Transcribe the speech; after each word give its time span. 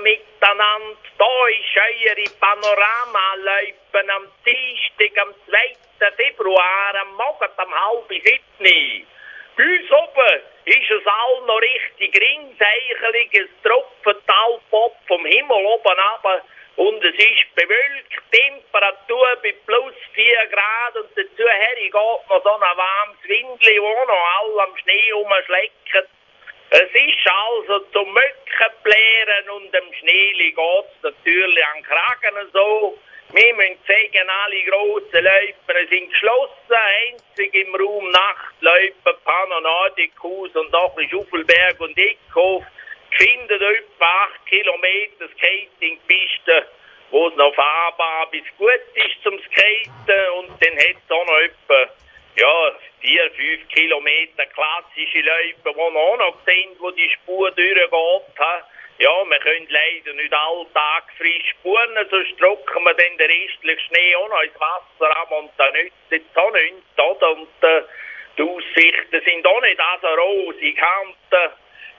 Miteinander. 0.00 0.96
Da 1.18 1.48
ist 1.48 1.76
eure 1.76 2.30
Panorama-Läupen 2.40 4.10
am 4.10 4.26
Dienstag, 4.44 5.18
am 5.22 5.34
2. 5.46 6.12
Februar, 6.16 6.94
am 7.00 7.14
Morgen 7.14 7.50
um 7.56 7.74
halb 7.74 8.08
sieben. 8.08 9.06
Uns 9.58 9.90
oben 9.90 10.40
ist 10.66 10.90
es 10.90 11.06
all 11.06 11.46
noch 11.46 11.60
richtig 11.60 12.14
ringseichelig, 12.14 13.28
es 13.32 13.48
tropft 13.64 14.26
Talpop 14.26 14.94
vom 15.08 15.26
Himmel 15.26 15.66
oben 15.66 15.98
ab 15.98 16.44
und 16.76 17.04
es 17.04 17.14
ist 17.14 17.54
bewölkt, 17.56 18.22
Temperatur 18.30 19.36
bei 19.42 19.52
plus 19.66 19.94
4 20.14 20.46
Grad 20.46 20.96
und 20.96 21.10
dazu 21.16 21.42
geht 21.42 21.92
noch 21.92 22.42
so 22.44 22.50
ein 22.50 22.60
warmes 22.60 23.22
Windli, 23.24 23.82
wo 23.82 24.06
noch 24.06 24.30
alle 24.38 24.62
am 24.62 24.76
Schnee 24.76 25.10
rumschlecken. 25.10 26.06
Es 26.70 26.90
ist 26.92 27.26
also 27.26 27.80
zum 27.92 28.12
Möckenplären 28.58 29.50
und 29.50 29.72
dem 29.72 29.92
Schneeli 29.94 30.52
geht's 30.52 31.02
natürlich 31.02 31.66
an 31.66 31.82
Kragen 31.82 32.50
so. 32.52 32.98
Wir 33.32 33.54
müssen 33.54 33.78
sagen, 33.86 34.28
alle 34.44 34.62
grossen 34.64 35.24
Läufer 35.24 35.88
sind 35.90 36.10
geschlossen. 36.10 36.52
Einzig 36.72 37.54
im 37.54 37.74
Raum 37.74 38.10
Nachtläufer, 38.10 39.18
Panonadikus 39.24 40.54
und 40.56 40.74
auch 40.74 40.96
Schuffelberg 41.10 41.80
und 41.80 41.96
Eckhof 41.98 42.64
findet 43.10 43.60
etwa 43.60 44.28
8 44.34 44.46
Kilometer 44.46 45.28
Skatingpiste, 45.36 46.66
wo 47.10 47.28
es 47.28 47.36
noch 47.36 47.54
fahrbar 47.54 48.30
bis 48.30 48.44
gut 48.56 48.80
ist 48.94 49.22
zum 49.22 49.38
Skaten 49.38 50.30
und 50.38 50.50
dann 50.62 50.78
hat 50.78 50.96
es 51.04 51.10
auch 51.10 51.26
noch 51.26 51.38
etwa 51.38 51.92
ja, 52.38 52.72
4, 53.00 53.30
5 53.32 53.68
Kilometer 53.68 54.46
klassische 54.46 55.20
Läufer, 55.20 55.72
die 55.74 55.80
auch 55.80 56.18
noch 56.18 56.36
sind, 56.46 56.78
wo 56.78 56.90
die 56.92 57.10
Spur 57.10 57.50
durchgeht. 57.50 58.64
Ja, 59.00 59.24
wir 59.24 59.38
können 59.38 59.66
leider 59.68 60.12
nicht 60.14 60.32
alltag 60.32 61.04
frisch 61.16 61.50
spuren, 61.50 61.96
sonst 62.10 62.40
drucken 62.40 62.82
wir 62.82 62.94
dann 62.94 63.16
den 63.16 63.30
restlichen 63.30 63.80
Schnee 63.86 64.16
auch 64.16 64.28
noch 64.28 64.42
ins 64.42 64.54
Wasser 64.54 65.16
ab 65.16 65.30
und 65.30 65.50
dann 65.56 65.72
nützt 65.72 65.94
es 66.10 66.36
auch 66.36 66.52
nichts, 66.52 66.98
oder? 66.98 67.30
Und 67.30 67.48
äh, 67.62 67.82
die 68.36 68.42
Aussichten 68.42 69.22
sind 69.24 69.46
auch 69.46 69.60
nicht 69.62 69.80
so 70.02 70.08
rosig. 70.08 70.82
Und, 71.04 71.38
äh, 71.38 71.48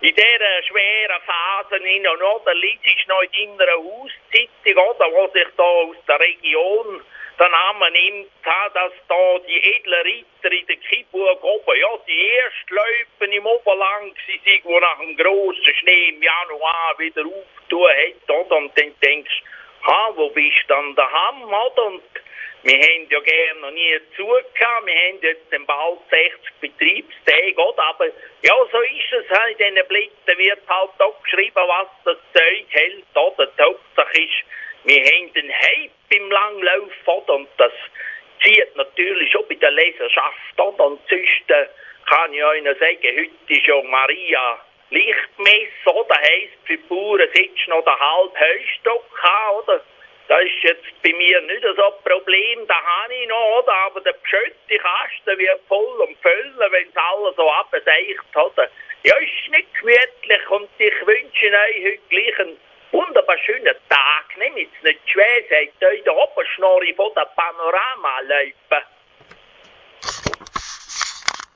in 0.00 0.14
dieser 0.14 0.62
schweren 0.68 1.22
Phase 1.22 1.82
hin 1.82 2.06
und 2.06 2.22
oder 2.22 2.54
liest 2.54 2.84
ich 2.84 3.06
noch 3.06 3.22
in 3.22 3.58
der 3.58 3.76
Auszeitung, 3.76 4.84
oder, 4.84 5.12
wo 5.12 5.28
sich 5.28 5.48
da 5.56 5.62
aus 5.62 5.96
der 6.06 6.20
Region 6.20 7.00
der 7.38 7.48
Name 7.48 7.90
nimmt, 7.90 8.30
dass 8.44 8.92
da 9.08 9.38
die 9.46 9.76
edlen 9.76 10.02
Ritter 10.02 10.52
in 10.52 10.66
der 10.66 10.76
Kiburg 10.76 11.42
oben, 11.42 11.80
ja, 11.80 11.88
die 12.06 12.30
ersten 12.30 12.74
Läufen 12.74 13.32
im 13.32 13.46
Oberland 13.46 14.16
sind, 14.26 14.46
die 14.46 14.62
nach 14.80 14.98
dem 14.98 15.16
grossen 15.16 15.74
Schnee 15.80 16.08
im 16.10 16.22
Januar 16.22 16.94
wieder 16.98 17.22
auftun 17.24 17.88
hat, 17.88 18.30
oder? 18.30 18.56
Und 18.56 18.78
dann 18.78 18.94
denkst 19.00 19.42
du, 19.42 19.90
ha, 19.90 20.12
wo 20.14 20.30
bist 20.30 20.62
du 20.62 20.74
dann 20.74 20.94
daheim, 20.94 21.44
oder? 21.44 21.86
Und 21.86 22.02
wir 22.64 22.78
haben 22.78 23.06
ja 23.10 23.20
gerne 23.20 23.60
noch 23.60 23.70
nie 23.72 24.00
zugehört, 24.16 24.46
wir 24.56 24.94
haben 24.94 25.18
jetzt 25.20 25.66
bald 25.66 25.98
60 26.08 26.60
Betriebstage, 26.62 27.54
oder? 27.56 27.82
Aber 27.82 28.06
ja, 28.06 28.54
so 28.72 28.80
ist 28.80 29.12
es, 29.12 29.38
in 29.50 29.58
diesen 29.58 29.86
Blättern 29.86 30.38
wird 30.38 30.60
halt 30.66 30.90
auch 30.98 31.22
geschrieben, 31.22 31.54
was 31.54 31.88
das 32.06 32.16
Zeug 32.32 32.64
hält, 32.70 33.04
oder? 33.14 33.46
Die 33.46 33.62
Hauptsache 33.62 34.18
ist, 34.18 34.44
wir 34.84 35.04
haben 35.04 35.32
den 35.34 35.52
Hype 35.52 35.90
im 36.08 36.30
Langlauf, 36.30 36.92
oder? 37.06 37.34
Und 37.34 37.48
das 37.58 37.72
zieht 38.42 38.74
natürlich 38.76 39.36
auch 39.36 39.44
bei 39.44 39.56
der 39.56 39.70
Leserschaft, 39.70 40.58
oder? 40.58 40.86
Und 40.86 41.00
sonst 41.10 41.50
äh, 41.50 41.66
kann 42.08 42.32
ich 42.32 42.44
euch 42.44 42.62
noch 42.62 42.78
sagen, 42.78 42.98
heute 43.02 43.52
ist 43.52 43.66
ja 43.66 43.82
Maria 43.82 44.58
Lichtmesse, 44.88 45.92
oder? 45.92 46.16
Heisst, 46.16 46.56
für 46.64 46.78
die 46.78 46.82
Bauern 46.88 47.28
sitzt 47.34 47.68
noch 47.68 47.84
der 47.84 48.00
halbe 48.00 48.40
Heustock 48.40 49.04
oder? 49.66 49.84
Das 50.26 50.42
ist 50.42 50.62
jetzt 50.62 51.02
bei 51.02 51.12
mir 51.12 51.40
nicht 51.42 51.62
so 51.62 51.68
ein 51.68 51.92
Problem, 52.02 52.66
da 52.66 52.74
habe 52.74 53.14
ich 53.14 53.28
noch, 53.28 53.62
oder? 53.62 53.72
Aber 53.72 54.00
der 54.00 54.14
beschötte 54.14 54.78
Kasten 54.78 55.38
wird 55.38 55.60
voll 55.68 56.00
und 56.00 56.16
füllen, 56.18 56.70
wenn 56.70 56.88
es 56.88 56.96
alles 56.96 57.36
so 57.36 57.50
abseicht, 57.50 58.34
oder? 58.34 58.70
Ja, 59.02 59.14
ist 59.18 59.50
nicht 59.50 59.74
gemütlich 59.74 60.50
und 60.50 60.70
ich 60.78 61.06
wünsche 61.06 61.46
euch 61.46 61.84
heute 61.84 61.98
gleich 62.08 62.38
einen 62.38 62.60
wunderbar 62.90 63.36
schönen 63.38 63.76
Tag. 63.90 64.36
Nehmt 64.38 64.56
es 64.56 64.82
nicht 64.82 65.10
schwer, 65.10 65.42
seid 65.50 65.92
euch 65.92 66.02
der 66.04 66.16
Oberschnorri 66.16 66.94
von 66.94 67.12
der 67.14 67.28
Panorama 67.36 68.20
laufen. 68.22 68.93